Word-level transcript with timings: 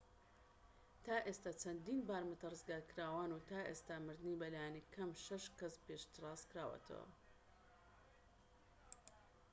تا 1.05 1.15
ئێستا 1.25 1.51
چەندین 1.61 1.99
بارمتە 2.07 2.45
ڕزگارکراون 2.53 3.29
و 3.33 3.45
تا 3.49 3.59
ئێستا 3.69 3.95
مردنی 4.05 4.39
بە 4.41 4.47
لایەنی 4.53 4.87
کەم 4.93 5.11
شەش 5.25 5.45
کەس 5.59 5.75
پشتڕاستکراوەتەوە 5.85 7.07